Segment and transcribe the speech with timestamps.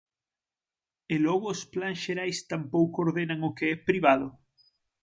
[1.13, 4.27] ¿E logo os plans xerais tampouco ordenan o que é privado?